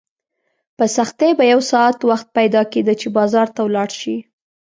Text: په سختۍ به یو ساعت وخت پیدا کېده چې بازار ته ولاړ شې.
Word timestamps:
په 0.77 0.85
سختۍ 0.95 1.31
به 1.39 1.43
یو 1.53 1.61
ساعت 1.71 1.97
وخت 2.09 2.27
پیدا 2.37 2.61
کېده 2.71 2.93
چې 3.01 3.07
بازار 3.17 3.47
ته 3.55 3.61
ولاړ 3.67 3.89
شې. 3.99 4.17